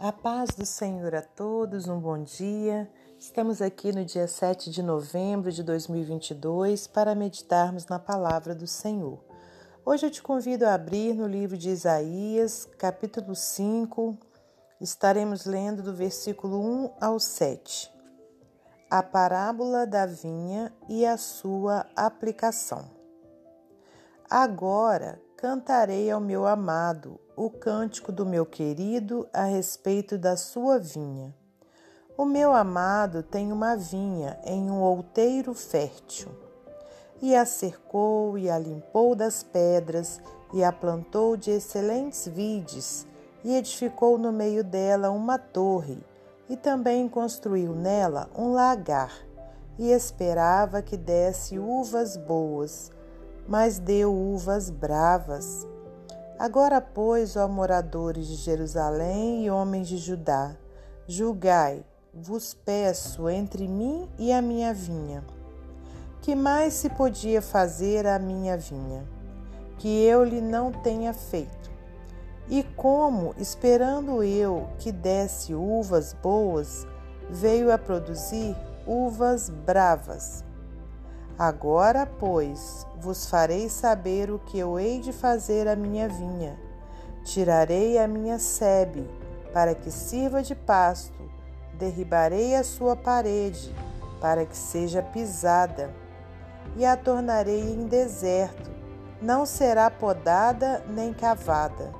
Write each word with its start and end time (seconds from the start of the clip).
A 0.00 0.12
paz 0.12 0.50
do 0.50 0.64
Senhor 0.64 1.12
a 1.12 1.22
todos, 1.22 1.88
um 1.88 1.98
bom 1.98 2.22
dia. 2.22 2.88
Estamos 3.18 3.60
aqui 3.60 3.90
no 3.90 4.04
dia 4.04 4.28
7 4.28 4.70
de 4.70 4.80
novembro 4.80 5.50
de 5.50 5.60
2022 5.64 6.86
para 6.86 7.16
meditarmos 7.16 7.84
na 7.86 7.98
palavra 7.98 8.54
do 8.54 8.64
Senhor. 8.64 9.18
Hoje 9.84 10.06
eu 10.06 10.10
te 10.12 10.22
convido 10.22 10.64
a 10.66 10.74
abrir 10.74 11.14
no 11.14 11.26
livro 11.26 11.58
de 11.58 11.70
Isaías, 11.70 12.64
capítulo 12.78 13.34
5. 13.34 14.16
Estaremos 14.80 15.44
lendo 15.44 15.82
do 15.82 15.92
versículo 15.92 16.60
1 16.60 16.90
ao 17.00 17.18
7. 17.18 17.92
A 18.88 19.02
parábola 19.02 19.84
da 19.84 20.06
vinha 20.06 20.72
e 20.88 21.04
a 21.04 21.16
sua 21.16 21.84
aplicação. 21.96 22.88
Agora 24.30 25.20
cantarei 25.38 26.10
ao 26.10 26.20
meu 26.20 26.48
amado 26.48 27.20
o 27.36 27.48
cântico 27.48 28.10
do 28.10 28.26
meu 28.26 28.44
querido 28.44 29.28
a 29.32 29.44
respeito 29.44 30.18
da 30.18 30.36
sua 30.36 30.80
vinha. 30.80 31.32
O 32.16 32.24
meu 32.24 32.52
amado 32.52 33.22
tem 33.22 33.52
uma 33.52 33.76
vinha 33.76 34.36
em 34.44 34.68
um 34.68 34.82
outeiro 34.82 35.54
fértil, 35.54 36.28
e 37.22 37.36
a 37.36 37.46
cercou 37.46 38.36
e 38.36 38.50
a 38.50 38.58
limpou 38.58 39.14
das 39.14 39.44
pedras, 39.44 40.20
e 40.52 40.64
a 40.64 40.72
plantou 40.72 41.36
de 41.36 41.52
excelentes 41.52 42.26
vides, 42.26 43.06
e 43.44 43.54
edificou 43.54 44.18
no 44.18 44.32
meio 44.32 44.64
dela 44.64 45.08
uma 45.10 45.38
torre, 45.38 46.04
e 46.48 46.56
também 46.56 47.08
construiu 47.08 47.76
nela 47.76 48.28
um 48.36 48.50
lagar, 48.50 49.12
e 49.78 49.92
esperava 49.92 50.82
que 50.82 50.96
desse 50.96 51.60
uvas 51.60 52.16
boas 52.16 52.90
mas 53.48 53.78
deu 53.78 54.14
uvas 54.14 54.68
bravas. 54.68 55.66
Agora, 56.38 56.80
pois, 56.80 57.34
ó 57.34 57.48
moradores 57.48 58.26
de 58.26 58.36
Jerusalém 58.36 59.46
e 59.46 59.50
homens 59.50 59.88
de 59.88 59.96
Judá, 59.96 60.54
julgai, 61.06 61.82
vos 62.12 62.52
peço, 62.52 63.28
entre 63.28 63.66
mim 63.66 64.06
e 64.18 64.30
a 64.32 64.42
minha 64.42 64.74
vinha. 64.74 65.24
Que 66.20 66.36
mais 66.36 66.74
se 66.74 66.90
podia 66.90 67.40
fazer 67.40 68.06
à 68.06 68.18
minha 68.18 68.56
vinha, 68.56 69.04
que 69.78 69.88
eu 70.04 70.22
lhe 70.22 70.42
não 70.42 70.70
tenha 70.70 71.14
feito? 71.14 71.70
E 72.50 72.62
como, 72.62 73.34
esperando 73.38 74.22
eu 74.22 74.68
que 74.78 74.92
desse 74.92 75.54
uvas 75.54 76.12
boas, 76.12 76.86
veio 77.30 77.72
a 77.72 77.78
produzir 77.78 78.54
uvas 78.86 79.48
bravas? 79.48 80.44
Agora, 81.38 82.04
pois, 82.04 82.84
vos 82.96 83.26
farei 83.26 83.68
saber 83.68 84.28
o 84.28 84.40
que 84.40 84.58
eu 84.58 84.76
hei 84.76 84.98
de 84.98 85.12
fazer 85.12 85.68
à 85.68 85.76
minha 85.76 86.08
vinha. 86.08 86.58
Tirarei 87.22 87.96
a 87.96 88.08
minha 88.08 88.40
sebe, 88.40 89.08
para 89.52 89.72
que 89.72 89.88
sirva 89.88 90.42
de 90.42 90.56
pasto, 90.56 91.30
derribarei 91.74 92.56
a 92.56 92.64
sua 92.64 92.96
parede, 92.96 93.72
para 94.20 94.44
que 94.44 94.56
seja 94.56 95.00
pisada, 95.00 95.94
e 96.74 96.84
a 96.84 96.96
tornarei 96.96 97.72
em 97.72 97.86
deserto. 97.86 98.68
Não 99.22 99.46
será 99.46 99.88
podada 99.92 100.82
nem 100.88 101.12
cavada, 101.12 101.92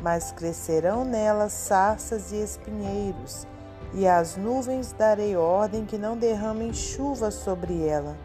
mas 0.00 0.30
crescerão 0.30 1.04
nela 1.04 1.48
sarças 1.48 2.30
e 2.30 2.36
espinheiros, 2.36 3.44
e 3.92 4.06
às 4.06 4.36
nuvens 4.36 4.92
darei 4.92 5.34
ordem 5.34 5.84
que 5.84 5.98
não 5.98 6.16
derramem 6.16 6.72
chuva 6.72 7.32
sobre 7.32 7.84
ela 7.88 8.23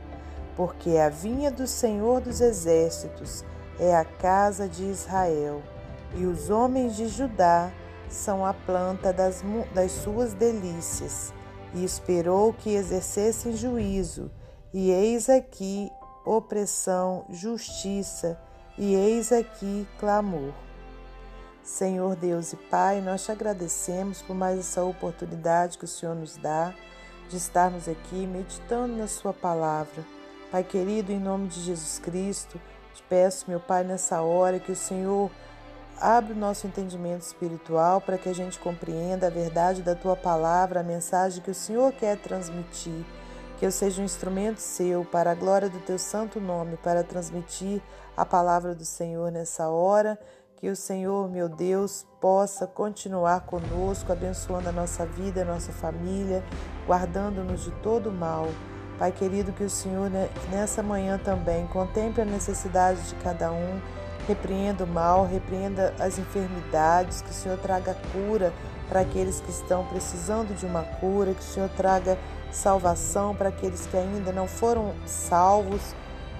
porque 0.59 0.97
a 0.97 1.07
vinha 1.07 1.49
do 1.49 1.65
Senhor 1.65 2.19
dos 2.19 2.41
Exércitos 2.41 3.45
é 3.79 3.95
a 3.95 4.03
casa 4.03 4.67
de 4.67 4.83
Israel, 4.83 5.63
e 6.13 6.25
os 6.25 6.49
homens 6.49 6.97
de 6.97 7.07
Judá 7.07 7.71
são 8.09 8.45
a 8.45 8.53
planta 8.53 9.13
das, 9.13 9.41
das 9.73 9.89
suas 9.93 10.33
delícias. 10.33 11.33
E 11.73 11.81
esperou 11.81 12.51
que 12.51 12.71
exercessem 12.71 13.55
juízo, 13.55 14.29
e 14.73 14.91
eis 14.91 15.29
aqui 15.29 15.89
opressão, 16.25 17.23
justiça, 17.29 18.37
e 18.77 18.93
eis 18.93 19.31
aqui 19.31 19.87
clamor. 19.97 20.51
Senhor 21.63 22.17
Deus 22.17 22.51
e 22.51 22.57
Pai, 22.57 22.99
nós 22.99 23.23
te 23.23 23.31
agradecemos 23.31 24.21
por 24.21 24.35
mais 24.35 24.59
essa 24.59 24.83
oportunidade 24.83 25.77
que 25.77 25.85
o 25.85 25.87
Senhor 25.87 26.15
nos 26.15 26.35
dá 26.35 26.73
de 27.29 27.37
estarmos 27.37 27.87
aqui 27.87 28.27
meditando 28.27 28.97
na 28.97 29.07
Sua 29.07 29.31
palavra 29.33 30.18
Pai 30.51 30.63
querido, 30.63 31.11
em 31.11 31.19
nome 31.19 31.47
de 31.47 31.61
Jesus 31.61 31.99
Cristo, 31.99 32.59
te 32.91 33.03
peço, 33.03 33.45
meu 33.47 33.59
Pai, 33.59 33.83
nessa 33.83 34.23
hora 34.23 34.59
que 34.59 34.71
o 34.71 34.75
Senhor 34.75 35.29
abra 36.01 36.33
o 36.33 36.37
nosso 36.37 36.65
entendimento 36.65 37.21
espiritual 37.21 38.01
para 38.01 38.17
que 38.17 38.27
a 38.27 38.33
gente 38.33 38.57
compreenda 38.57 39.27
a 39.27 39.29
verdade 39.29 39.83
da 39.83 39.93
tua 39.93 40.15
palavra, 40.15 40.79
a 40.79 40.83
mensagem 40.83 41.43
que 41.43 41.51
o 41.51 41.55
Senhor 41.55 41.93
quer 41.93 42.17
transmitir. 42.17 43.05
Que 43.59 43.65
eu 43.65 43.71
seja 43.71 44.01
um 44.01 44.05
instrumento 44.05 44.57
seu 44.57 45.05
para 45.05 45.31
a 45.31 45.35
glória 45.35 45.69
do 45.69 45.79
teu 45.81 45.99
santo 45.99 46.39
nome, 46.39 46.77
para 46.77 47.03
transmitir 47.03 47.79
a 48.17 48.25
palavra 48.25 48.73
do 48.73 48.85
Senhor 48.85 49.31
nessa 49.31 49.69
hora. 49.69 50.17
Que 50.55 50.67
o 50.67 50.75
Senhor, 50.75 51.29
meu 51.29 51.47
Deus, 51.47 52.07
possa 52.19 52.65
continuar 52.65 53.41
conosco, 53.41 54.11
abençoando 54.11 54.69
a 54.69 54.71
nossa 54.71 55.05
vida, 55.05 55.43
a 55.43 55.45
nossa 55.45 55.71
família, 55.71 56.43
guardando-nos 56.87 57.65
de 57.65 57.71
todo 57.83 58.11
mal. 58.11 58.47
Pai 58.99 59.13
querido, 59.13 59.53
que 59.53 59.63
o 59.63 59.69
Senhor 59.69 60.09
né, 60.09 60.29
nessa 60.51 60.83
manhã 60.83 61.17
também 61.17 61.65
contemple 61.67 62.21
a 62.21 62.25
necessidade 62.25 63.01
de 63.07 63.15
cada 63.15 63.49
um, 63.49 63.79
repreenda 64.27 64.83
o 64.83 64.87
mal, 64.87 65.25
repreenda 65.25 65.95
as 65.97 66.19
enfermidades, 66.19 67.21
que 67.21 67.29
o 67.29 67.33
Senhor 67.33 67.57
traga 67.59 67.95
cura 68.11 68.53
para 68.89 68.99
aqueles 68.99 69.39
que 69.39 69.51
estão 69.51 69.85
precisando 69.85 70.53
de 70.53 70.65
uma 70.65 70.83
cura, 70.83 71.33
que 71.33 71.39
o 71.39 71.43
Senhor 71.43 71.69
traga 71.69 72.17
salvação 72.51 73.33
para 73.33 73.47
aqueles 73.47 73.85
que 73.87 73.95
ainda 73.95 74.33
não 74.33 74.49
foram 74.49 74.93
salvos, 75.05 75.95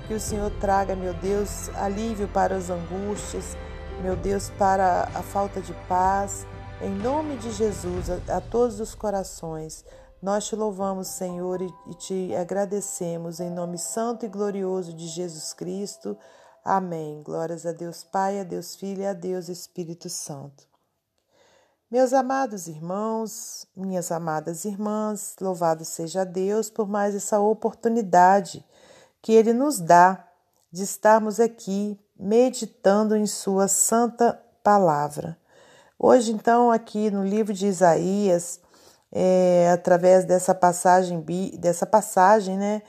que 0.05 0.13
o 0.13 0.19
Senhor 0.19 0.51
traga, 0.59 0.97
meu 0.97 1.13
Deus, 1.13 1.69
alívio 1.75 2.27
para 2.27 2.55
as 2.55 2.69
angústias, 2.69 3.55
meu 4.01 4.17
Deus, 4.17 4.51
para 4.57 5.07
a 5.15 5.21
falta 5.21 5.61
de 5.61 5.73
paz. 5.87 6.45
Em 6.81 6.89
nome 6.89 7.37
de 7.37 7.51
Jesus, 7.53 8.09
a, 8.09 8.37
a 8.37 8.41
todos 8.41 8.81
os 8.81 8.93
corações. 8.93 9.85
Nós 10.21 10.47
te 10.47 10.55
louvamos, 10.55 11.07
Senhor, 11.07 11.61
e 11.61 11.93
te 11.93 12.35
agradecemos 12.35 13.39
em 13.39 13.49
nome 13.49 13.77
santo 13.77 14.25
e 14.25 14.29
glorioso 14.29 14.93
de 14.93 15.07
Jesus 15.07 15.53
Cristo. 15.53 16.17
Amém. 16.63 17.23
Glórias 17.23 17.65
a 17.65 17.71
Deus 17.71 18.03
Pai, 18.03 18.37
a 18.37 18.43
Deus 18.43 18.75
Filho 18.75 19.01
e 19.01 19.05
a 19.05 19.13
Deus 19.13 19.47
Espírito 19.47 20.09
Santo. 20.09 20.67
Meus 21.89 22.11
amados 22.11 22.67
irmãos, 22.67 23.65
minhas 23.73 24.11
amadas 24.11 24.65
irmãs, 24.65 25.37
louvado 25.39 25.85
seja 25.85 26.25
Deus 26.25 26.69
por 26.69 26.85
mais 26.85 27.15
essa 27.15 27.39
oportunidade 27.39 28.65
que 29.21 29.31
Ele 29.31 29.53
nos 29.53 29.79
dá 29.79 30.27
de 30.69 30.83
estarmos 30.83 31.39
aqui 31.39 31.97
meditando 32.19 33.15
em 33.15 33.25
Sua 33.25 33.69
santa 33.69 34.33
palavra. 34.61 35.39
Hoje, 35.97 36.33
então, 36.33 36.69
aqui 36.69 37.09
no 37.09 37.23
livro 37.23 37.53
de 37.53 37.67
Isaías, 37.67 38.59
é, 39.11 39.69
através 39.73 40.25
dessa 40.25 40.53
passagem, 40.53 41.23
dessa 41.57 41.85
passagem, 41.85 42.57
né, 42.57 42.81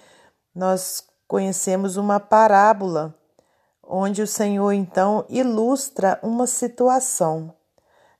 nós 0.55 1.05
conhecemos 1.27 1.97
uma 1.97 2.21
parábola 2.21 3.15
onde 3.83 4.23
o 4.23 4.27
Senhor 4.27 4.73
então 4.73 5.25
ilustra 5.29 6.19
uma 6.23 6.47
situação. 6.47 7.55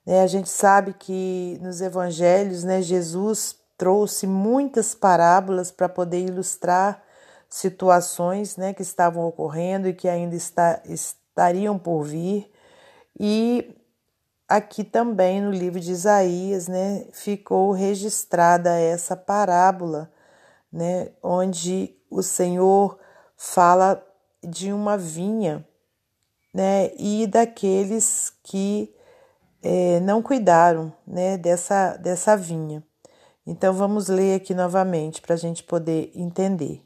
Né? 0.05 0.21
A 0.21 0.27
gente 0.27 0.49
sabe 0.49 0.93
que 0.93 1.57
nos 1.61 1.81
evangelhos, 1.81 2.63
né, 2.63 2.81
Jesus 2.81 3.55
trouxe 3.77 4.27
muitas 4.27 4.93
parábolas 4.93 5.71
para 5.71 5.89
poder 5.89 6.19
ilustrar 6.19 7.01
situações 7.49 8.55
né, 8.55 8.73
que 8.73 8.81
estavam 8.81 9.25
ocorrendo 9.25 9.87
e 9.87 9.93
que 9.93 10.07
ainda 10.07 10.35
está, 10.35 10.81
estariam 10.85 11.77
por 11.77 12.03
vir. 12.03 12.51
E 13.19 13.75
aqui 14.51 14.83
também 14.83 15.41
no 15.41 15.49
livro 15.49 15.79
de 15.79 15.91
Isaías, 15.91 16.67
né, 16.67 17.05
ficou 17.13 17.71
registrada 17.71 18.69
essa 18.71 19.15
parábola, 19.15 20.11
né, 20.71 21.09
onde 21.23 21.95
o 22.09 22.21
Senhor 22.21 22.99
fala 23.37 24.05
de 24.43 24.73
uma 24.73 24.97
vinha, 24.97 25.65
né, 26.53 26.91
e 26.97 27.25
daqueles 27.27 28.33
que 28.43 28.93
é, 29.63 30.01
não 30.01 30.21
cuidaram, 30.21 30.91
né, 31.07 31.37
dessa 31.37 31.95
dessa 31.95 32.35
vinha. 32.35 32.83
Então 33.47 33.73
vamos 33.73 34.09
ler 34.09 34.35
aqui 34.35 34.53
novamente 34.53 35.21
para 35.21 35.35
a 35.35 35.37
gente 35.37 35.63
poder 35.63 36.11
entender. 36.13 36.83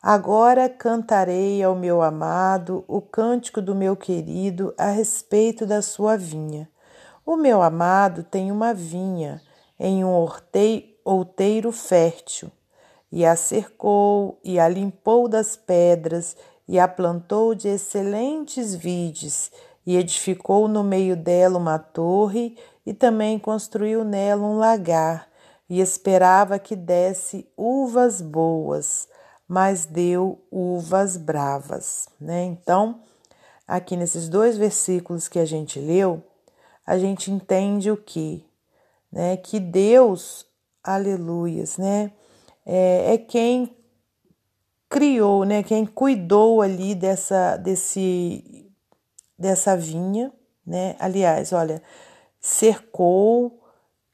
Agora 0.00 0.68
cantarei 0.68 1.62
ao 1.62 1.76
meu 1.76 2.00
amado 2.00 2.84
o 2.88 3.02
cântico 3.02 3.60
do 3.60 3.74
meu 3.74 3.96
querido 3.96 4.74
a 4.78 4.88
respeito 4.88 5.66
da 5.66 5.82
sua 5.82 6.16
vinha. 6.16 6.71
O 7.24 7.36
meu 7.36 7.62
amado 7.62 8.24
tem 8.24 8.50
uma 8.50 8.74
vinha 8.74 9.40
em 9.78 10.04
um 10.04 10.28
outeiro 11.04 11.70
fértil, 11.70 12.50
e 13.10 13.24
a 13.24 13.36
cercou, 13.36 14.40
e 14.42 14.58
a 14.58 14.68
limpou 14.68 15.28
das 15.28 15.56
pedras, 15.56 16.36
e 16.66 16.78
a 16.78 16.88
plantou 16.88 17.54
de 17.54 17.68
excelentes 17.68 18.74
vides, 18.74 19.52
e 19.86 19.96
edificou 19.96 20.66
no 20.66 20.82
meio 20.82 21.16
dela 21.16 21.58
uma 21.58 21.78
torre 21.78 22.56
e 22.86 22.92
também 22.94 23.38
construiu 23.38 24.04
nela 24.04 24.42
um 24.42 24.58
lagar 24.58 25.28
e 25.68 25.80
esperava 25.80 26.58
que 26.58 26.76
desse 26.76 27.48
uvas 27.56 28.20
boas, 28.20 29.08
mas 29.48 29.86
deu 29.86 30.40
uvas 30.50 31.16
bravas, 31.16 32.08
né? 32.20 32.44
Então, 32.44 33.00
aqui 33.66 33.96
nesses 33.96 34.28
dois 34.28 34.56
versículos 34.56 35.28
que 35.28 35.38
a 35.38 35.44
gente 35.44 35.80
leu, 35.80 36.22
a 36.86 36.98
gente 36.98 37.30
entende 37.30 37.90
o 37.90 37.96
que, 37.96 38.44
né? 39.10 39.36
Que 39.36 39.60
Deus, 39.60 40.46
aleluias, 40.82 41.78
né? 41.78 42.12
É, 42.66 43.14
é 43.14 43.18
quem 43.18 43.76
criou, 44.88 45.44
né? 45.44 45.62
Quem 45.62 45.86
cuidou 45.86 46.60
ali 46.60 46.94
dessa, 46.94 47.56
desse, 47.56 48.70
dessa 49.38 49.76
vinha, 49.76 50.32
né? 50.66 50.96
Aliás, 50.98 51.52
olha, 51.52 51.82
cercou, 52.40 53.60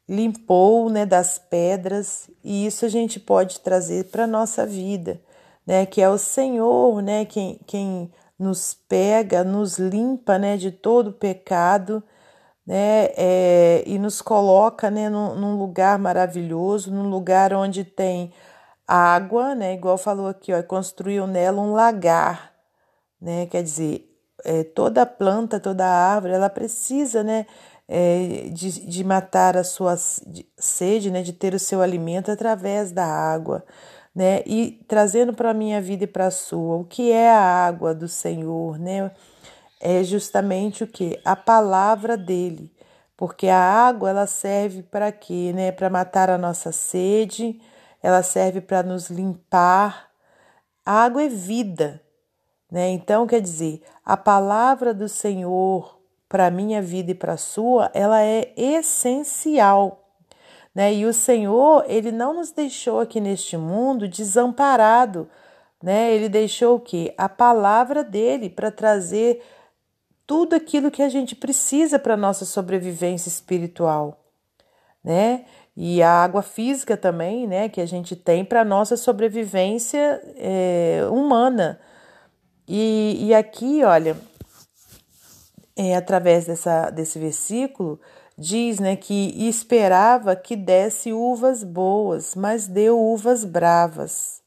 limpou, 0.09 0.89
né? 0.89 1.05
Das 1.05 1.39
pedras 1.39 2.31
e 2.45 2.67
isso 2.67 2.85
a 2.85 2.89
gente 2.89 3.19
pode 3.19 3.61
trazer 3.61 4.05
para 4.11 4.27
nossa 4.27 4.65
vida, 4.65 5.21
né? 5.67 5.85
Que 5.85 6.01
é 6.01 6.09
o 6.09 6.19
Senhor, 6.19 7.03
né? 7.03 7.25
Quem, 7.25 7.59
quem 7.67 8.13
nos 8.39 8.75
pega, 8.89 9.43
nos 9.43 9.79
limpa, 9.79 10.39
né? 10.39 10.57
De 10.57 10.71
todo 10.71 11.13
pecado. 11.13 12.03
Né, 12.69 13.09
é, 13.17 13.83
e 13.87 13.99
nos 13.99 14.21
coloca 14.21 14.91
né, 14.91 15.09
num, 15.09 15.35
num 15.35 15.57
lugar 15.59 15.99
maravilhoso, 15.99 16.93
num 16.93 17.09
lugar 17.09 17.55
onde 17.55 17.83
tem 17.83 18.31
água, 18.89 19.55
né? 19.55 19.75
Igual 19.75 19.99
falou 19.99 20.29
aqui, 20.29 20.53
ó, 20.53 20.63
construiu 20.63 21.27
nela 21.27 21.61
um 21.61 21.73
lagar, 21.73 22.53
né? 23.21 23.47
Quer 23.47 23.63
dizer, 23.63 24.11
é, 24.45 24.65
toda 24.65 25.05
planta, 25.05 25.61
toda 25.61 25.87
árvore, 25.87 26.33
ela 26.33 26.49
precisa, 26.49 27.23
né? 27.23 27.47
É, 27.87 28.49
de, 28.53 28.87
de 28.87 29.05
matar 29.05 29.57
a 29.57 29.65
sua 29.65 29.97
sede, 30.59 31.11
né? 31.11 31.23
De 31.23 31.33
ter 31.33 31.55
o 31.55 31.59
seu 31.59 31.83
alimento 31.83 32.31
através 32.31 32.93
da 32.93 33.05
água, 33.05 33.65
né? 34.15 34.43
E 34.47 34.85
trazendo 34.89 35.35
para 35.35 35.51
a 35.51 35.55
minha 35.55 35.81
vida 35.81 36.05
e 36.05 36.07
para 36.07 36.27
a 36.27 36.31
sua, 36.31 36.77
o 36.77 36.85
que 36.85 37.13
é 37.13 37.31
a 37.31 37.67
água 37.67 37.95
do 37.95 38.09
Senhor, 38.09 38.79
né? 38.79 39.11
É 39.81 40.03
justamente 40.03 40.85
o 40.85 40.87
que? 40.87 41.21
A 41.25 41.37
palavra 41.37 42.17
dele. 42.17 42.73
Porque 43.17 43.49
a 43.49 43.59
água 43.59 44.11
ela 44.11 44.27
serve 44.27 44.83
para 44.83 45.11
quê? 45.11 45.53
Né? 45.55 45.73
Para 45.73 45.91
matar 45.91 46.31
a 46.31 46.39
nossa 46.39 46.73
sede, 46.73 47.61
ela 48.03 48.23
serve 48.23 48.61
para 48.61 48.83
nos 48.83 49.11
limpar. 49.11 50.09
A 50.85 51.05
água 51.05 51.23
é 51.23 51.29
vida, 51.29 52.01
né? 52.71 52.89
Então, 52.91 53.27
quer 53.27 53.41
dizer, 53.41 53.83
a 54.05 54.17
palavra 54.17 54.95
do 54.95 55.09
Senhor 55.09 55.99
para 56.29 56.47
a 56.47 56.51
minha 56.51 56.83
vida 56.83 57.11
e 57.11 57.15
para 57.15 57.33
a 57.35 57.39
sua, 57.39 57.91
ela 57.95 58.23
é 58.23 58.53
essencial. 58.57 60.05
Né? 60.75 60.95
E 60.95 61.07
o 61.07 61.13
Senhor, 61.13 61.85
ele 61.89 62.13
não 62.13 62.35
nos 62.35 62.53
deixou 62.53 63.01
aqui 63.01 63.21
neste 63.21 63.57
mundo 63.57 64.07
desamparado, 64.07 65.29
né? 65.83 66.13
Ele 66.13 66.29
deixou 66.29 66.77
o 66.77 66.81
quê? 66.81 67.15
A 67.17 67.29
palavra 67.29 68.05
dele 68.05 68.51
para 68.51 68.71
trazer 68.71 69.43
tudo 70.29 70.55
aquilo 70.55 70.93
que 70.93 71.03
a 71.03 71.09
gente 71.09 71.35
precisa 71.35 71.99
para 71.99 72.17
nossa 72.17 72.45
sobrevivência 72.45 73.29
espiritual, 73.29 74.25
né? 75.03 75.45
e 75.81 76.03
a 76.03 76.11
água 76.11 76.43
física 76.43 76.97
também, 76.97 77.47
né, 77.47 77.69
que 77.69 77.81
a 77.81 77.87
gente 77.87 78.17
tem 78.17 78.45
para 78.45 78.65
nossa 78.65 78.97
sobrevivência 78.97 80.21
é, 80.35 81.07
humana. 81.09 81.79
E, 82.67 83.29
e 83.29 83.33
aqui, 83.33 83.85
olha, 83.85 84.17
é, 85.77 85.95
através 85.95 86.47
dessa, 86.47 86.91
desse 86.91 87.21
versículo, 87.21 88.01
diz 88.37 88.81
né, 88.81 88.97
que 88.97 89.49
esperava 89.49 90.35
que 90.35 90.57
desse 90.57 91.13
uvas 91.13 91.63
boas, 91.63 92.35
mas 92.35 92.67
deu 92.67 92.99
uvas 92.99 93.45
bravas. 93.45 94.43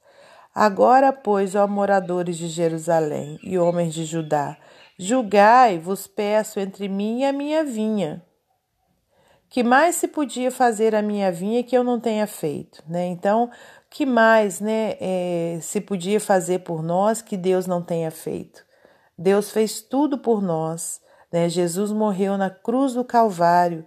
Agora, 0.54 1.14
pois, 1.14 1.56
ó 1.56 1.66
moradores 1.66 2.38
de 2.38 2.50
Jerusalém 2.50 3.40
e 3.42 3.58
homens 3.58 3.94
de 3.94 4.04
Judá, 4.04 4.58
julgai, 5.04 5.80
vos 5.80 6.08
peço, 6.08 6.60
entre 6.60 6.88
mim 6.88 7.22
e 7.22 7.26
a 7.26 7.34
minha 7.34 7.64
vinha 7.64 8.24
que 9.52 9.64
mais 9.64 9.96
se 9.96 10.08
podia 10.08 10.50
fazer 10.50 10.96
a 10.96 11.02
minha 11.02 11.30
vinha 11.30 11.62
que 11.62 11.78
eu 11.78 11.84
não 11.84 12.00
tenha 12.00 12.26
feito, 12.26 12.82
né? 12.88 13.06
Então, 13.08 13.52
que 13.90 14.06
mais, 14.06 14.62
né, 14.62 14.96
é, 15.02 15.60
se 15.62 15.82
podia 15.82 16.22
fazer 16.22 16.60
por 16.60 16.82
nós 16.82 17.22
que 17.22 17.36
Deus 17.36 17.68
não 17.68 17.82
tenha 17.82 18.10
feito? 18.10 18.66
Deus 19.18 19.52
fez 19.52 19.82
tudo 19.82 20.18
por 20.18 20.42
nós, 20.42 21.02
né? 21.30 21.50
Jesus 21.50 21.92
morreu 21.92 22.38
na 22.38 22.50
cruz 22.50 22.94
do 22.94 23.04
Calvário, 23.04 23.86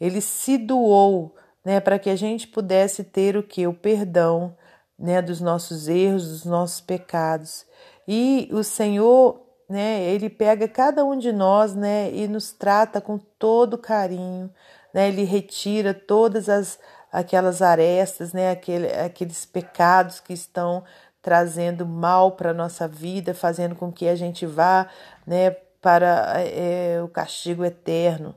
ele 0.00 0.20
se 0.20 0.58
doou, 0.58 1.36
né, 1.64 1.78
para 1.78 1.96
que 1.96 2.10
a 2.10 2.16
gente 2.16 2.48
pudesse 2.48 3.04
ter 3.04 3.36
o 3.36 3.42
que? 3.44 3.68
O 3.68 3.72
perdão, 3.72 4.56
né, 4.98 5.22
dos 5.22 5.40
nossos 5.40 5.86
erros, 5.86 6.28
dos 6.28 6.44
nossos 6.44 6.80
pecados. 6.80 7.64
E 8.06 8.48
o 8.52 8.64
Senhor, 8.64 9.43
né, 9.74 10.04
ele 10.04 10.30
pega 10.30 10.68
cada 10.68 11.04
um 11.04 11.18
de 11.18 11.32
nós, 11.32 11.74
né, 11.74 12.08
e 12.12 12.28
nos 12.28 12.52
trata 12.52 13.00
com 13.00 13.18
todo 13.18 13.76
carinho, 13.76 14.48
né? 14.92 15.08
Ele 15.08 15.24
retira 15.24 15.92
todas 15.92 16.48
as 16.48 16.78
aquelas 17.10 17.60
arestas, 17.60 18.32
né? 18.32 18.52
Aquele, 18.52 18.86
aqueles 18.92 19.44
pecados 19.44 20.20
que 20.20 20.32
estão 20.32 20.84
trazendo 21.20 21.84
mal 21.84 22.32
para 22.32 22.50
a 22.50 22.54
nossa 22.54 22.86
vida, 22.86 23.34
fazendo 23.34 23.74
com 23.74 23.90
que 23.90 24.06
a 24.06 24.14
gente 24.14 24.46
vá, 24.46 24.88
né, 25.26 25.50
para 25.82 26.34
é, 26.40 27.02
o 27.02 27.08
castigo 27.08 27.64
eterno. 27.64 28.32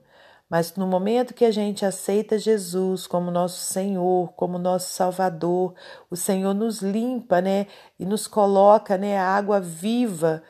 Mas 0.50 0.74
no 0.76 0.88
momento 0.88 1.34
que 1.36 1.46
a 1.46 1.52
gente 1.52 1.86
aceita 1.86 2.40
Jesus 2.40 3.06
como 3.06 3.30
nosso 3.30 3.60
Senhor, 3.60 4.32
como 4.34 4.58
nosso 4.58 4.90
Salvador, 4.90 5.76
o 6.10 6.16
Senhor 6.16 6.54
nos 6.54 6.82
limpa, 6.82 7.42
né, 7.42 7.68
e 8.00 8.06
nos 8.06 8.26
coloca, 8.26 8.98
né, 8.98 9.20
a 9.20 9.28
água 9.28 9.60
viva 9.60 10.42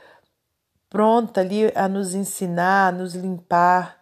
pronta 0.89 1.41
ali 1.41 1.71
a 1.75 1.87
nos 1.87 2.13
ensinar, 2.13 2.89
a 2.89 2.97
nos 2.97 3.13
limpar, 3.13 3.97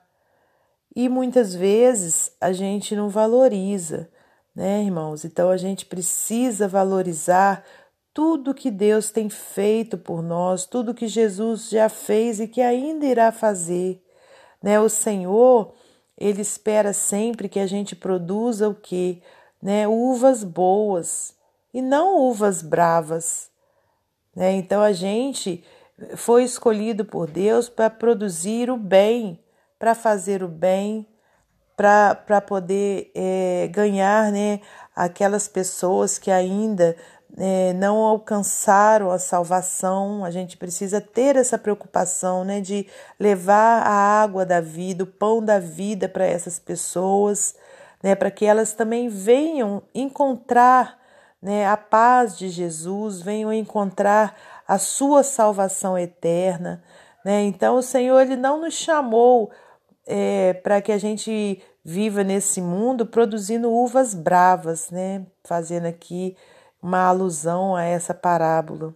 e 0.95 1.09
muitas 1.09 1.53
vezes 1.53 2.31
a 2.39 2.53
gente 2.53 2.95
não 2.95 3.09
valoriza, 3.09 4.09
né, 4.55 4.81
irmãos? 4.81 5.25
Então 5.25 5.49
a 5.49 5.57
gente 5.57 5.85
precisa 5.85 6.69
valorizar 6.69 7.63
tudo 8.13 8.53
que 8.53 8.71
Deus 8.71 9.11
tem 9.11 9.29
feito 9.29 9.97
por 9.97 10.23
nós, 10.23 10.65
tudo 10.65 10.93
que 10.93 11.05
Jesus 11.05 11.69
já 11.69 11.89
fez 11.89 12.39
e 12.39 12.47
que 12.47 12.61
ainda 12.61 13.05
irá 13.05 13.29
fazer. 13.29 14.01
Né? 14.63 14.79
O 14.79 14.87
Senhor, 14.87 15.73
ele 16.17 16.41
espera 16.41 16.93
sempre 16.93 17.49
que 17.49 17.59
a 17.59 17.67
gente 17.67 17.93
produza 17.93 18.69
o 18.69 18.73
quê? 18.73 19.21
Né? 19.61 19.85
Uvas 19.85 20.45
boas 20.45 21.35
e 21.73 21.81
não 21.81 22.17
uvas 22.21 22.61
bravas. 22.61 23.49
Né? 24.33 24.53
Então 24.53 24.81
a 24.81 24.93
gente 24.93 25.61
foi 26.15 26.43
escolhido 26.43 27.05
por 27.05 27.29
Deus 27.29 27.69
para 27.69 27.89
produzir 27.89 28.69
o 28.69 28.77
bem, 28.77 29.39
para 29.79 29.95
fazer 29.95 30.43
o 30.43 30.47
bem, 30.47 31.07
para 31.75 32.41
poder 32.41 33.11
é, 33.13 33.69
ganhar 33.71 34.31
né, 34.31 34.61
aquelas 34.95 35.47
pessoas 35.47 36.17
que 36.17 36.31
ainda 36.31 36.95
é, 37.37 37.73
não 37.73 37.97
alcançaram 37.97 39.11
a 39.11 39.19
salvação. 39.19 40.23
A 40.23 40.31
gente 40.31 40.57
precisa 40.57 41.01
ter 41.01 41.35
essa 41.35 41.57
preocupação 41.57 42.43
né, 42.45 42.61
de 42.61 42.87
levar 43.19 43.83
a 43.83 44.21
água 44.21 44.45
da 44.45 44.61
vida, 44.61 45.03
o 45.03 45.07
pão 45.07 45.43
da 45.43 45.59
vida 45.59 46.07
para 46.07 46.25
essas 46.25 46.59
pessoas, 46.59 47.55
né, 48.01 48.15
para 48.15 48.31
que 48.31 48.45
elas 48.45 48.73
também 48.73 49.09
venham 49.09 49.83
encontrar 49.93 50.97
né, 51.41 51.67
a 51.67 51.77
paz 51.77 52.37
de 52.37 52.49
Jesus, 52.49 53.21
venham 53.21 53.51
encontrar 53.53 54.35
a 54.67 54.77
sua 54.77 55.23
salvação 55.23 55.97
eterna. 55.97 56.83
Né? 57.23 57.43
Então, 57.43 57.77
o 57.77 57.81
Senhor 57.81 58.19
ele 58.21 58.35
não 58.35 58.61
nos 58.61 58.73
chamou 58.73 59.51
é, 60.05 60.53
para 60.53 60.81
que 60.81 60.91
a 60.91 60.97
gente 60.97 61.61
viva 61.83 62.23
nesse 62.23 62.61
mundo 62.61 63.05
produzindo 63.05 63.71
uvas 63.71 64.13
bravas, 64.13 64.89
né? 64.89 65.25
Fazendo 65.43 65.85
aqui 65.85 66.35
uma 66.81 67.07
alusão 67.07 67.75
a 67.75 67.83
essa 67.83 68.13
parábola. 68.13 68.95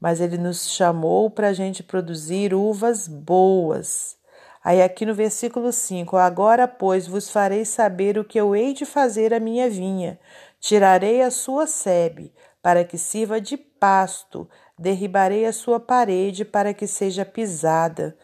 Mas 0.00 0.20
ele 0.20 0.36
nos 0.36 0.68
chamou 0.68 1.30
para 1.30 1.48
a 1.48 1.52
gente 1.52 1.82
produzir 1.82 2.52
uvas 2.54 3.06
boas. 3.06 4.16
Aí, 4.64 4.82
aqui 4.82 5.06
no 5.06 5.14
versículo 5.14 5.72
5: 5.72 6.16
Agora, 6.16 6.68
pois, 6.68 7.06
vos 7.06 7.30
farei 7.30 7.64
saber 7.64 8.18
o 8.18 8.24
que 8.24 8.38
eu 8.38 8.54
hei 8.54 8.74
de 8.74 8.84
fazer 8.84 9.32
à 9.32 9.40
minha 9.40 9.68
vinha. 9.68 10.18
Tirarei 10.60 11.22
a 11.22 11.30
sua 11.30 11.66
sebe, 11.66 12.32
para 12.62 12.84
que 12.84 12.96
sirva 12.96 13.40
de 13.40 13.56
pasto, 13.56 14.48
derribarei 14.78 15.46
a 15.46 15.52
sua 15.52 15.78
parede, 15.78 16.44
para 16.44 16.74
que 16.74 16.86
seja 16.86 17.24
pisada. 17.24 18.16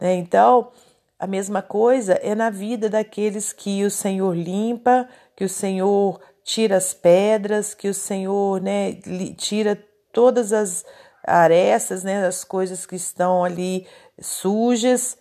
Né? 0.00 0.14
Então, 0.14 0.70
a 1.18 1.26
mesma 1.26 1.62
coisa 1.62 2.14
é 2.22 2.34
na 2.34 2.50
vida 2.50 2.88
daqueles 2.88 3.52
que 3.52 3.84
o 3.84 3.90
Senhor 3.90 4.36
limpa, 4.36 5.08
que 5.34 5.44
o 5.44 5.48
Senhor 5.48 6.20
tira 6.42 6.76
as 6.76 6.92
pedras, 6.92 7.72
que 7.74 7.88
o 7.88 7.94
Senhor 7.94 8.60
né, 8.60 8.92
tira 9.36 9.82
todas 10.12 10.52
as 10.52 10.84
arestas, 11.26 12.04
né, 12.04 12.26
as 12.26 12.44
coisas 12.44 12.84
que 12.84 12.96
estão 12.96 13.42
ali 13.42 13.86
sujas, 14.20 15.16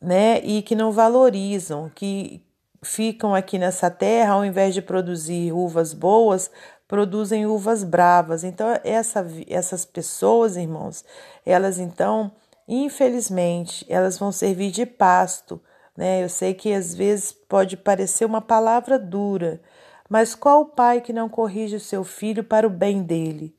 né, 0.00 0.40
e 0.40 0.62
que 0.62 0.74
não 0.74 0.90
valorizam, 0.90 1.90
que 1.94 2.42
ficam 2.82 3.34
aqui 3.34 3.58
nessa 3.58 3.90
terra, 3.90 4.34
ao 4.34 4.44
invés 4.44 4.72
de 4.72 4.80
produzir 4.80 5.52
uvas 5.52 5.92
boas, 5.92 6.50
produzem 6.88 7.46
uvas 7.46 7.82
bravas. 7.82 8.44
Então, 8.44 8.68
essa, 8.84 9.26
essas 9.48 9.84
pessoas, 9.84 10.56
irmãos, 10.56 11.04
elas 11.44 11.78
então, 11.78 12.32
infelizmente, 12.68 13.84
elas 13.88 14.18
vão 14.18 14.30
servir 14.30 14.70
de 14.70 14.86
pasto. 14.86 15.60
Né? 15.96 16.22
Eu 16.22 16.28
sei 16.28 16.54
que 16.54 16.72
às 16.72 16.94
vezes 16.94 17.32
pode 17.32 17.76
parecer 17.76 18.24
uma 18.24 18.40
palavra 18.40 18.98
dura, 18.98 19.60
mas 20.08 20.34
qual 20.34 20.66
pai 20.66 21.00
que 21.00 21.12
não 21.12 21.28
corrige 21.28 21.76
o 21.76 21.80
seu 21.80 22.04
filho 22.04 22.44
para 22.44 22.66
o 22.66 22.70
bem 22.70 23.02
dele? 23.02 23.54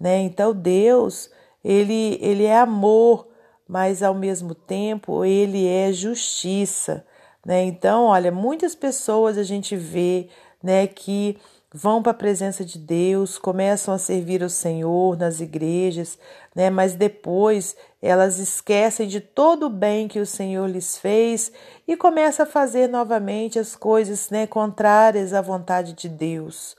Né? 0.00 0.18
Então, 0.20 0.54
Deus, 0.54 1.30
ele, 1.64 2.18
ele 2.20 2.44
é 2.44 2.58
amor, 2.58 3.28
mas 3.66 4.02
ao 4.02 4.14
mesmo 4.14 4.54
tempo 4.54 5.24
ele 5.24 5.66
é 5.66 5.92
justiça. 5.92 7.04
Né? 7.44 7.64
Então, 7.64 8.04
olha, 8.04 8.30
muitas 8.30 8.74
pessoas 8.74 9.36
a 9.36 9.42
gente 9.42 9.74
vê 9.74 10.28
né, 10.62 10.86
que 10.86 11.36
vão 11.72 12.02
para 12.02 12.12
a 12.12 12.14
presença 12.14 12.64
de 12.64 12.78
Deus, 12.78 13.36
começam 13.36 13.92
a 13.92 13.98
servir 13.98 14.42
ao 14.42 14.48
Senhor 14.48 15.18
nas 15.18 15.40
igrejas, 15.40 16.18
né? 16.54 16.70
Mas 16.70 16.94
depois 16.94 17.76
elas 18.00 18.38
esquecem 18.38 19.06
de 19.06 19.20
todo 19.20 19.66
o 19.66 19.70
bem 19.70 20.08
que 20.08 20.18
o 20.18 20.26
Senhor 20.26 20.66
lhes 20.66 20.96
fez 20.96 21.52
e 21.86 21.96
começam 21.96 22.46
a 22.46 22.48
fazer 22.48 22.88
novamente 22.88 23.58
as 23.58 23.76
coisas, 23.76 24.30
né, 24.30 24.46
contrárias 24.46 25.34
à 25.34 25.40
vontade 25.40 25.92
de 25.92 26.08
Deus. 26.08 26.76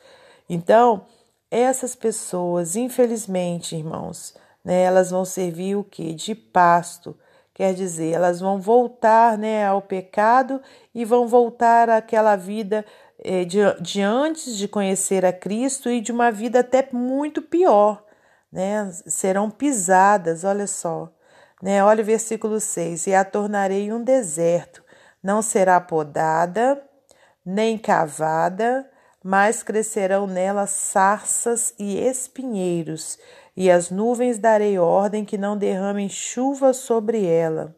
Então, 0.50 1.06
essas 1.52 1.96
pessoas, 1.96 2.76
infelizmente, 2.76 3.76
irmãos, 3.76 4.34
né, 4.64 4.84
elas 4.84 5.12
vão 5.12 5.26
servir 5.26 5.76
o 5.76 5.84
que? 5.84 6.14
De 6.14 6.34
pasto. 6.34 7.16
Quer 7.54 7.74
dizer, 7.74 8.14
elas 8.14 8.40
vão 8.40 8.60
voltar 8.60 9.38
né, 9.38 9.66
ao 9.66 9.82
pecado 9.82 10.62
e 10.96 11.04
vão 11.04 11.28
voltar 11.28 11.90
àquela 11.90 12.36
vida 12.36 12.86
de, 13.46 13.60
de 13.82 14.02
antes 14.02 14.56
de 14.56 14.68
conhecer 14.68 15.26
a 15.26 15.34
Cristo 15.34 15.90
e 15.90 16.02
de 16.02 16.12
uma 16.12 16.32
vida 16.32 16.60
até 16.60 16.88
muito 16.92 17.42
pior, 17.42 18.04
né? 18.52 18.90
Serão 19.08 19.50
pisadas, 19.50 20.44
olha 20.44 20.68
só, 20.68 21.12
né? 21.62 21.84
Olha 21.84 22.02
o 22.02 22.06
versículo 22.06 22.60
6: 22.60 23.08
E 23.08 23.14
a 23.14 23.26
tornarei 23.26 23.92
um 23.92 24.04
deserto, 24.04 24.84
não 25.22 25.42
será 25.42 25.82
podada, 25.82 26.82
nem 27.46 27.78
cavada, 27.78 28.90
mas 29.24 29.64
crescerão 29.64 30.26
nela 30.26 30.66
sarças 30.66 31.74
e 31.78 31.98
espinheiros, 31.98 33.20
e 33.56 33.70
as 33.70 33.92
nuvens 33.92 34.38
darei 34.38 34.80
ordem 34.80 35.26
que 35.26 35.38
não 35.38 35.58
derramem 35.58 36.08
chuva 36.08 36.74
sobre 36.74 37.26
ela 37.26 37.76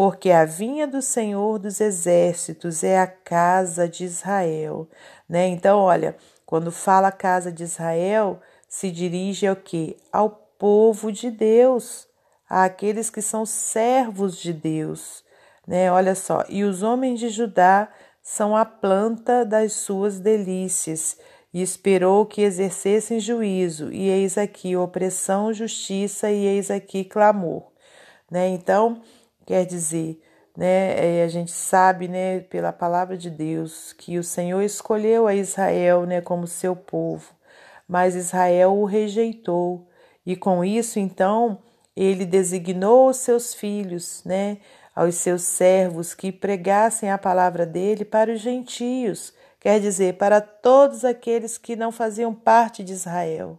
porque 0.00 0.30
a 0.30 0.46
vinha 0.46 0.86
do 0.86 1.02
Senhor 1.02 1.58
dos 1.58 1.78
exércitos 1.78 2.82
é 2.82 2.98
a 2.98 3.06
casa 3.06 3.86
de 3.86 4.02
Israel, 4.02 4.88
né? 5.28 5.46
Então, 5.48 5.78
olha, 5.78 6.16
quando 6.46 6.72
fala 6.72 7.12
casa 7.12 7.52
de 7.52 7.64
Israel, 7.64 8.40
se 8.66 8.90
dirige 8.90 9.46
ao 9.46 9.54
que? 9.54 9.98
Ao 10.10 10.30
povo 10.58 11.12
de 11.12 11.30
Deus, 11.30 12.08
àqueles 12.48 13.10
que 13.10 13.20
são 13.20 13.44
servos 13.44 14.38
de 14.38 14.54
Deus, 14.54 15.22
né? 15.66 15.92
Olha 15.92 16.14
só, 16.14 16.46
e 16.48 16.64
os 16.64 16.82
homens 16.82 17.20
de 17.20 17.28
Judá 17.28 17.86
são 18.22 18.56
a 18.56 18.64
planta 18.64 19.44
das 19.44 19.74
suas 19.74 20.18
delícias, 20.18 21.18
e 21.52 21.60
esperou 21.60 22.24
que 22.24 22.40
exercessem 22.40 23.20
juízo, 23.20 23.92
e 23.92 24.08
eis 24.08 24.38
aqui 24.38 24.74
opressão, 24.74 25.52
justiça, 25.52 26.30
e 26.30 26.46
eis 26.46 26.70
aqui 26.70 27.04
clamor, 27.04 27.64
né? 28.30 28.48
Então, 28.48 29.02
Quer 29.50 29.66
dizer, 29.66 30.22
né, 30.56 31.18
é, 31.18 31.24
a 31.24 31.26
gente 31.26 31.50
sabe, 31.50 32.06
né, 32.06 32.38
pela 32.38 32.72
palavra 32.72 33.16
de 33.16 33.28
Deus, 33.28 33.92
que 33.92 34.16
o 34.16 34.22
Senhor 34.22 34.62
escolheu 34.62 35.26
a 35.26 35.34
Israel, 35.34 36.06
né, 36.06 36.20
como 36.20 36.46
seu 36.46 36.76
povo, 36.76 37.34
mas 37.88 38.14
Israel 38.14 38.72
o 38.72 38.84
rejeitou. 38.84 39.88
E 40.24 40.36
com 40.36 40.64
isso, 40.64 41.00
então, 41.00 41.58
ele 41.96 42.24
designou 42.24 43.08
os 43.08 43.16
seus 43.16 43.52
filhos, 43.52 44.22
né, 44.24 44.58
aos 44.94 45.16
seus 45.16 45.42
servos 45.42 46.14
que 46.14 46.30
pregassem 46.30 47.10
a 47.10 47.18
palavra 47.18 47.66
dele 47.66 48.04
para 48.04 48.32
os 48.32 48.38
gentios, 48.38 49.34
quer 49.58 49.80
dizer, 49.80 50.14
para 50.16 50.40
todos 50.40 51.04
aqueles 51.04 51.58
que 51.58 51.74
não 51.74 51.90
faziam 51.90 52.32
parte 52.32 52.84
de 52.84 52.92
Israel, 52.92 53.58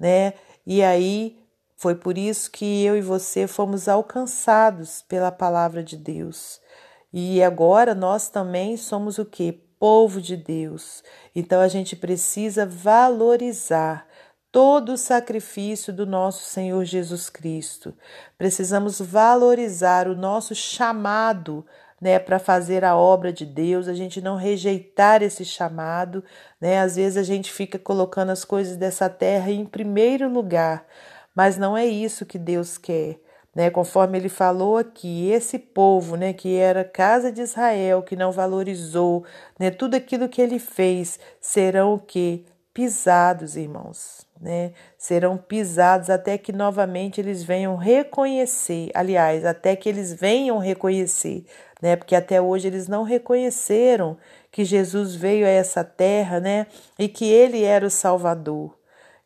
né? 0.00 0.32
E 0.66 0.82
aí 0.82 1.37
foi 1.78 1.94
por 1.94 2.18
isso 2.18 2.50
que 2.50 2.84
eu 2.84 2.96
e 2.96 3.00
você 3.00 3.46
fomos 3.46 3.86
alcançados 3.86 5.00
pela 5.02 5.30
palavra 5.30 5.80
de 5.80 5.96
Deus. 5.96 6.60
E 7.12 7.40
agora 7.40 7.94
nós 7.94 8.28
também 8.28 8.76
somos 8.76 9.16
o 9.16 9.24
que? 9.24 9.52
Povo 9.78 10.20
de 10.20 10.36
Deus. 10.36 11.04
Então 11.36 11.60
a 11.60 11.68
gente 11.68 11.94
precisa 11.94 12.66
valorizar 12.66 14.08
todo 14.50 14.94
o 14.94 14.98
sacrifício 14.98 15.92
do 15.92 16.04
nosso 16.04 16.42
Senhor 16.42 16.84
Jesus 16.84 17.30
Cristo. 17.30 17.94
Precisamos 18.36 19.00
valorizar 19.00 20.08
o 20.08 20.16
nosso 20.16 20.56
chamado 20.56 21.64
né, 22.00 22.18
para 22.18 22.40
fazer 22.40 22.84
a 22.84 22.96
obra 22.96 23.32
de 23.32 23.46
Deus, 23.46 23.86
a 23.86 23.94
gente 23.94 24.20
não 24.20 24.34
rejeitar 24.34 25.22
esse 25.22 25.44
chamado, 25.44 26.24
né? 26.60 26.80
Às 26.80 26.96
vezes 26.96 27.16
a 27.16 27.22
gente 27.22 27.52
fica 27.52 27.78
colocando 27.78 28.30
as 28.30 28.44
coisas 28.44 28.76
dessa 28.76 29.08
terra 29.08 29.50
em 29.50 29.64
primeiro 29.64 30.28
lugar, 30.28 30.86
mas 31.38 31.56
não 31.56 31.76
é 31.76 31.86
isso 31.86 32.26
que 32.26 32.36
Deus 32.36 32.76
quer. 32.76 33.20
Né, 33.54 33.70
conforme 33.70 34.18
ele 34.18 34.28
falou 34.28 34.76
aqui, 34.76 35.30
esse 35.30 35.56
povo, 35.56 36.16
né, 36.16 36.32
que 36.32 36.56
era 36.56 36.84
casa 36.84 37.30
de 37.30 37.40
Israel, 37.40 38.02
que 38.02 38.16
não 38.16 38.32
valorizou, 38.32 39.24
né, 39.56 39.70
tudo 39.70 39.94
aquilo 39.94 40.28
que 40.28 40.42
ele 40.42 40.58
fez, 40.58 41.18
serão 41.40 41.94
o 41.94 41.98
que 42.00 42.44
pisados, 42.74 43.56
irmãos, 43.56 44.26
né? 44.40 44.72
Serão 44.96 45.36
pisados 45.36 46.10
até 46.10 46.36
que 46.38 46.52
novamente 46.52 47.20
eles 47.20 47.42
venham 47.42 47.76
reconhecer, 47.76 48.90
aliás, 48.94 49.44
até 49.44 49.74
que 49.74 49.88
eles 49.88 50.12
venham 50.12 50.58
reconhecer, 50.58 51.44
né? 51.80 51.94
Porque 51.96 52.14
até 52.14 52.40
hoje 52.40 52.66
eles 52.68 52.86
não 52.86 53.02
reconheceram 53.04 54.16
que 54.50 54.64
Jesus 54.64 55.14
veio 55.14 55.46
a 55.46 55.50
essa 55.50 55.82
terra, 55.82 56.38
né? 56.38 56.66
E 56.98 57.08
que 57.08 57.24
ele 57.24 57.62
era 57.64 57.86
o 57.86 57.90
Salvador. 57.90 58.76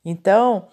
Então, 0.04 0.68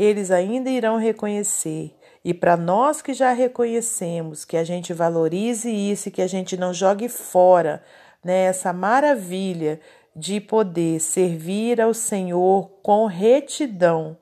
eles 0.00 0.30
ainda 0.30 0.70
irão 0.70 0.96
reconhecer. 0.96 1.94
E 2.24 2.32
para 2.32 2.56
nós 2.56 3.02
que 3.02 3.12
já 3.12 3.32
reconhecemos, 3.32 4.46
que 4.46 4.56
a 4.56 4.64
gente 4.64 4.94
valorize 4.94 5.70
isso, 5.70 6.10
que 6.10 6.22
a 6.22 6.26
gente 6.26 6.56
não 6.56 6.72
jogue 6.72 7.06
fora 7.06 7.82
né, 8.24 8.44
essa 8.44 8.72
maravilha 8.72 9.78
de 10.16 10.40
poder 10.40 11.00
servir 11.00 11.82
ao 11.82 11.92
Senhor 11.92 12.70
com 12.82 13.04
retidão, 13.04 14.16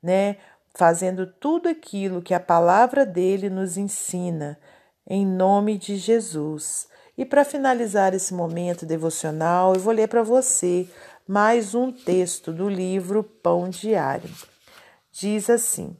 né, 0.00 0.36
fazendo 0.72 1.26
tudo 1.26 1.68
aquilo 1.68 2.22
que 2.22 2.32
a 2.32 2.38
palavra 2.38 3.04
dele 3.04 3.50
nos 3.50 3.76
ensina, 3.76 4.56
em 5.04 5.26
nome 5.26 5.76
de 5.76 5.96
Jesus. 5.96 6.86
E 7.18 7.24
para 7.24 7.44
finalizar 7.44 8.14
esse 8.14 8.32
momento 8.32 8.86
devocional, 8.86 9.74
eu 9.74 9.80
vou 9.80 9.92
ler 9.92 10.08
para 10.08 10.22
você 10.22 10.88
mais 11.26 11.74
um 11.74 11.90
texto 11.90 12.52
do 12.52 12.68
livro 12.68 13.24
Pão 13.24 13.68
Diário 13.68 14.30
diz 15.14 15.48
assim: 15.48 15.96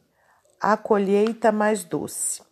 A 0.60 0.76
colheita 0.76 1.52
mais 1.52 1.84
doce. 1.84 2.42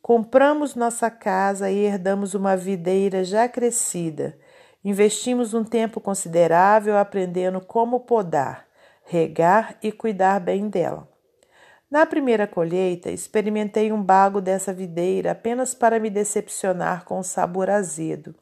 Compramos 0.00 0.74
nossa 0.74 1.10
casa 1.10 1.70
e 1.70 1.84
herdamos 1.84 2.32
uma 2.32 2.56
videira 2.56 3.22
já 3.22 3.46
crescida. 3.46 4.38
Investimos 4.82 5.52
um 5.52 5.62
tempo 5.62 6.00
considerável 6.00 6.96
aprendendo 6.96 7.60
como 7.60 8.00
podar, 8.00 8.66
regar 9.04 9.76
e 9.82 9.92
cuidar 9.92 10.40
bem 10.40 10.70
dela. 10.70 11.06
Na 11.90 12.06
primeira 12.06 12.46
colheita, 12.46 13.10
experimentei 13.10 13.92
um 13.92 14.02
bago 14.02 14.40
dessa 14.40 14.72
videira 14.72 15.32
apenas 15.32 15.74
para 15.74 15.98
me 15.98 16.08
decepcionar 16.08 17.04
com 17.04 17.18
o 17.18 17.24
sabor 17.24 17.68
azedo. 17.68 18.34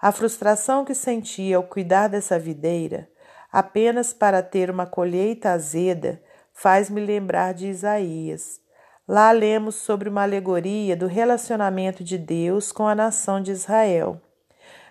A 0.00 0.10
frustração 0.10 0.84
que 0.84 0.94
senti 0.94 1.52
ao 1.52 1.64
cuidar 1.64 2.08
dessa 2.08 2.38
videira, 2.38 3.10
apenas 3.52 4.14
para 4.14 4.42
ter 4.42 4.70
uma 4.70 4.86
colheita 4.86 5.50
azeda, 5.50 6.22
faz-me 6.60 7.00
lembrar 7.00 7.54
de 7.54 7.68
Isaías. 7.68 8.60
Lá 9.06 9.30
lemos 9.30 9.76
sobre 9.76 10.08
uma 10.08 10.22
alegoria 10.22 10.96
do 10.96 11.06
relacionamento 11.06 12.02
de 12.02 12.18
Deus 12.18 12.72
com 12.72 12.88
a 12.88 12.96
nação 12.96 13.40
de 13.40 13.52
Israel. 13.52 14.20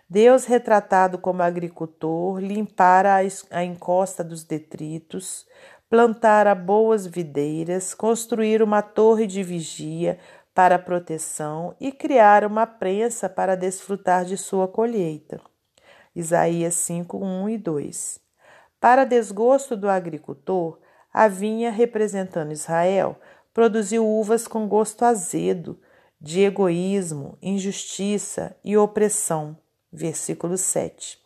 Deus, 0.09 0.45
retratado 0.45 1.17
como 1.17 1.43
agricultor, 1.43 2.39
limpara 2.39 3.17
a 3.51 3.63
encosta 3.65 4.23
dos 4.23 4.45
detritos, 4.45 5.45
plantara 5.89 6.55
boas 6.55 7.05
videiras, 7.05 7.93
construir 7.93 8.63
uma 8.63 8.81
torre 8.81 9.27
de 9.27 9.43
vigia 9.43 10.17
para 10.55 10.79
proteção 10.79 11.75
e 11.81 11.91
criar 11.91 12.45
uma 12.45 12.65
prensa 12.65 13.27
para 13.27 13.57
desfrutar 13.57 14.23
de 14.23 14.37
sua 14.37 14.69
colheita. 14.69 15.41
Isaías 16.15 16.75
5, 16.75 17.17
1 17.17 17.49
e 17.49 17.57
2. 17.57 18.19
Para 18.79 19.03
desgosto 19.03 19.75
do 19.75 19.89
agricultor, 19.89 20.79
a 21.13 21.27
vinha 21.27 21.71
representando 21.71 22.51
Israel 22.51 23.19
produziu 23.53 24.07
uvas 24.07 24.47
com 24.47 24.67
gosto 24.67 25.03
azedo, 25.03 25.79
de 26.19 26.41
egoísmo, 26.41 27.37
injustiça 27.41 28.55
e 28.63 28.77
opressão. 28.77 29.57
Versículo 29.91 30.57
7. 30.57 31.19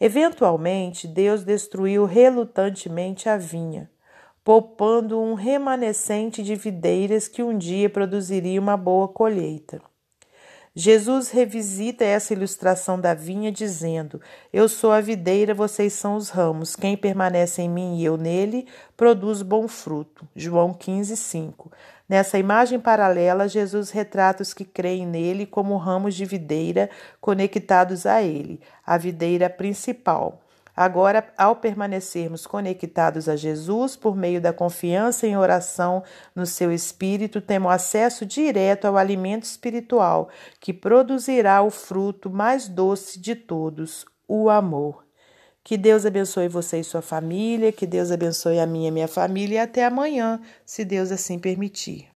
Eventualmente, 0.00 1.06
Deus 1.06 1.44
destruiu 1.44 2.04
relutantemente 2.04 3.28
a 3.28 3.36
vinha, 3.36 3.90
poupando 4.42 5.20
um 5.20 5.34
remanescente 5.34 6.42
de 6.42 6.54
videiras 6.56 7.28
que 7.28 7.42
um 7.42 7.56
dia 7.56 7.88
produziria 7.88 8.60
uma 8.60 8.76
boa 8.76 9.08
colheita. 9.08 9.80
Jesus 10.74 11.30
revisita 11.30 12.02
essa 12.02 12.32
ilustração 12.32 12.98
da 12.98 13.12
vinha, 13.12 13.52
dizendo: 13.52 14.18
Eu 14.50 14.68
sou 14.70 14.90
a 14.90 15.02
videira, 15.02 15.52
vocês 15.52 15.92
são 15.92 16.16
os 16.16 16.30
ramos. 16.30 16.74
Quem 16.74 16.96
permanece 16.96 17.60
em 17.60 17.68
mim 17.68 17.98
e 17.98 18.04
eu 18.04 18.16
nele, 18.16 18.66
produz 18.96 19.42
bom 19.42 19.68
fruto. 19.68 20.26
João 20.34 20.72
15, 20.72 21.14
5. 21.14 21.70
Nessa 22.08 22.38
imagem 22.38 22.80
paralela, 22.80 23.48
Jesus 23.48 23.90
retrata 23.90 24.42
os 24.42 24.54
que 24.54 24.64
creem 24.64 25.06
nele 25.06 25.44
como 25.44 25.76
ramos 25.76 26.14
de 26.14 26.24
videira 26.24 26.88
conectados 27.20 28.06
a 28.06 28.22
ele, 28.22 28.58
a 28.84 28.96
videira 28.96 29.50
principal. 29.50 30.41
Agora, 30.74 31.26
ao 31.36 31.56
permanecermos 31.56 32.46
conectados 32.46 33.28
a 33.28 33.36
Jesus 33.36 33.94
por 33.94 34.16
meio 34.16 34.40
da 34.40 34.52
confiança 34.52 35.26
em 35.26 35.36
oração 35.36 36.02
no 36.34 36.46
seu 36.46 36.72
espírito, 36.72 37.40
temos 37.40 37.72
acesso 37.72 38.24
direto 38.24 38.86
ao 38.86 38.96
alimento 38.96 39.44
espiritual 39.44 40.30
que 40.58 40.72
produzirá 40.72 41.62
o 41.62 41.70
fruto 41.70 42.30
mais 42.30 42.68
doce 42.68 43.20
de 43.20 43.34
todos, 43.34 44.06
o 44.26 44.48
amor. 44.48 45.04
Que 45.62 45.76
Deus 45.76 46.04
abençoe 46.04 46.48
você 46.48 46.80
e 46.80 46.84
sua 46.84 47.02
família, 47.02 47.70
que 47.70 47.86
Deus 47.86 48.10
abençoe 48.10 48.58
a 48.58 48.66
minha 48.66 48.88
e 48.88 48.90
minha 48.90 49.08
família 49.08 49.56
e 49.56 49.58
até 49.58 49.84
amanhã, 49.84 50.40
se 50.64 50.84
Deus 50.84 51.12
assim 51.12 51.38
permitir. 51.38 52.11